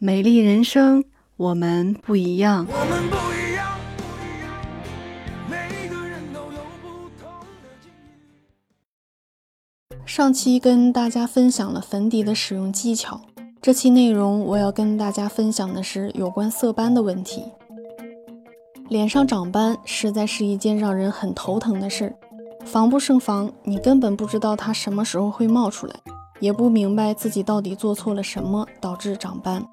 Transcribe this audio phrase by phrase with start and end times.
[0.00, 1.02] 美丽人生，
[1.36, 2.64] 我们不一样。
[2.70, 3.66] 我们不一样，
[3.96, 4.54] 不一样，
[5.50, 7.28] 每个人都有不同
[7.60, 7.90] 的境
[9.96, 10.06] 遇。
[10.06, 13.22] 上期跟大家分享了粉底的使用技巧，
[13.60, 17.46] 这期内容我要跟大家分享的是有关色斑的问题。
[18.88, 22.14] 脸上长斑实在是一件让人很头疼的事，
[22.64, 25.96] 防不胜防，你根本不知道它什么时候会冒出来，
[26.38, 29.68] 也不明白自己到底做错了什么导致长斑。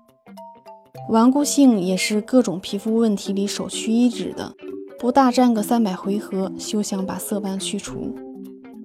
[1.08, 4.56] 顽固性也是各种皮肤问题里首屈一指的，
[4.98, 8.16] 不大战个三百回合，休想把色斑去除。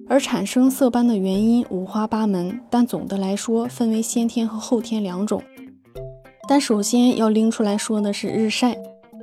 [0.07, 5.41] 而产生色斑的原因五花八门，但总的来说分为先天和后天两种。
[6.47, 8.77] 但首先要拎出来说的是日晒，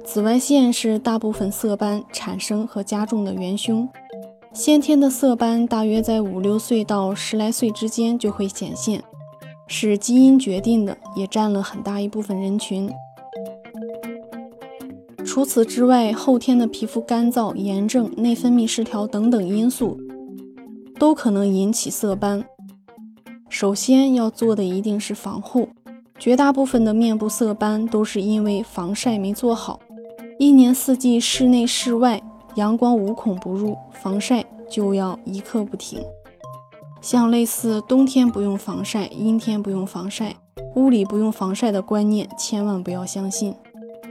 [0.05, 3.89] 紫外线是大部分色斑产生和加重的元凶。
[4.53, 9.05] 先天的色斑大约在五六岁到十来岁之间就会显现。
[9.69, 12.91] 是基因决定的，也占了很大一部分人群。
[15.25, 20.01] 除此之外，后天的皮肤干燥、炎症、内分泌失调等等因素，
[20.99, 22.43] 都可能引起色斑。
[23.51, 25.69] 首先要做的一定是防护，
[26.19, 29.79] 绝大部分的面部色斑都是因为防晒没做好。
[30.39, 32.23] 一年四季，室内室外，
[32.55, 36.01] 阳光无孔不入，防晒就要一刻不停。
[37.01, 40.35] 像类似冬天不用防晒、阴天不用防晒、
[40.75, 43.55] 屋里不用防晒的观念，千万不要相信。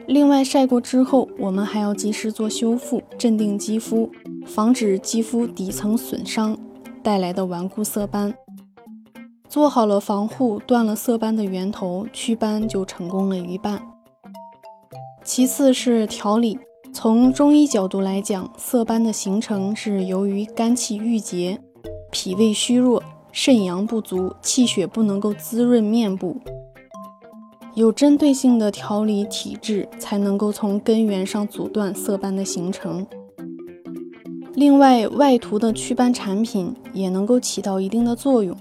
[0.07, 4.09] 另外，晒过之后，我们还要及时做修复，镇定肌肤，
[4.45, 6.57] 防止肌肤底层损伤
[7.03, 8.33] 带来的顽固色斑。
[9.49, 13.81] 做好了防护，断了色斑的源头，祛斑就成功了一半。
[15.23, 16.57] 其次是调理，
[16.93, 21.59] 从中医角度来讲，色斑的形成是由于肝气郁结。
[22.11, 26.37] 脾胃虚弱，肾阳不足，气血不能够滋润面部，
[27.75, 33.05] 有针对性的调理体质，才能够从根源上阻断色斑的形成。
[34.55, 38.55] 另外，外涂的祛斑产品也能够起到一定的作用。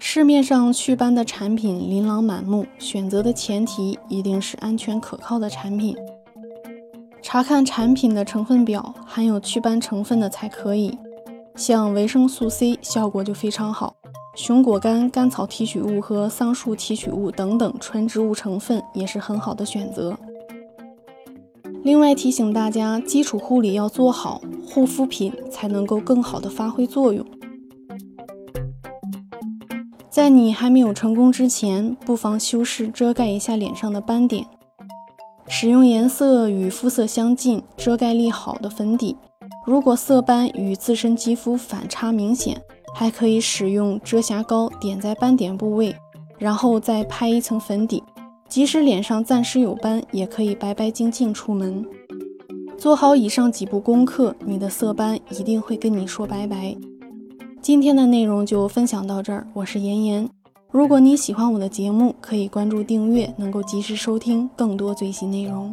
[0.00, 5.96] 市面上祛斑的产品琳琅满目，选择的前提一定是安全可靠的产品。
[7.22, 10.98] 查看产品的成分表，含有祛斑成分的才可以。
[11.56, 13.94] 像维生素 C 效果就非常好，
[14.34, 20.18] 熊果苷、甘草提取物和桑树提取物等等纯植物成分也是很好的选择。
[21.84, 27.24] 另外提醒大家，基础护理要做好，护肤品才能够更好的发挥作用。
[30.10, 34.44] 在你还没有成功之前，不妨修饰遮盖一下脸上的斑点，
[35.48, 39.16] 使用颜色与肤色相近、遮盖力好的粉底。
[39.66, 42.60] 如果色斑与自身肌肤反差明显，
[42.94, 45.94] 还可以使用遮瑕膏点在斑点部位，
[46.38, 48.02] 然后再拍一层粉底。
[48.48, 51.84] 即使脸上暂时有斑，也可以白白净净出门。
[52.76, 56.76] 做好以上几步功课，你的色斑一定会跟你说拜拜。
[57.62, 60.28] 今天的内容就分享到这儿，我是妍妍。
[60.74, 65.72] 如果你喜欢我的节目，可以关注订阅，能够及时收听更多最新内容。